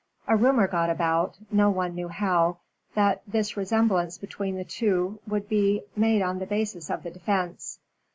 A 0.27 0.35
rumor 0.35 0.67
got 0.67 0.89
about 0.89 1.37
no 1.51 1.69
one 1.69 1.93
knew 1.93 2.07
how 2.07 2.57
that 2.95 3.21
this 3.27 3.55
resemblance 3.55 4.17
between 4.17 4.55
the 4.55 4.63
two 4.63 5.19
would 5.27 5.47
be 5.47 5.83
made 5.95 6.23
the 6.39 6.47
basis 6.47 6.89
of 6.89 7.03
the 7.03 7.11
defence. 7.11 7.77